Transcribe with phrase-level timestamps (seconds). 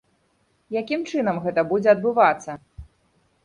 [0.81, 2.51] Якім чынам гэта будзе адбывацца?